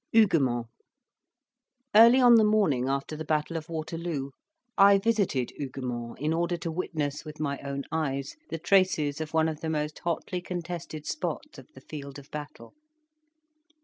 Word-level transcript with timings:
HUGUEMONT 0.13 0.65
Early 1.95 2.19
on 2.19 2.33
the 2.33 2.43
morning 2.43 2.89
after 2.89 3.15
the 3.15 3.23
battle 3.23 3.55
of 3.55 3.69
Waterloo, 3.69 4.31
I 4.75 4.97
visited 4.97 5.51
Huguemont, 5.59 6.17
in 6.17 6.33
order 6.33 6.57
to 6.57 6.71
witness 6.71 7.23
with 7.23 7.39
my 7.39 7.59
own 7.59 7.83
eyes 7.91 8.35
the 8.49 8.57
traces 8.57 9.21
of 9.21 9.31
one 9.35 9.47
of 9.47 9.61
the 9.61 9.69
most 9.69 9.99
hotly 9.99 10.41
contested 10.41 11.05
spots 11.05 11.59
of 11.59 11.67
the 11.75 11.81
field 11.81 12.17
of 12.17 12.31
battle. 12.31 12.73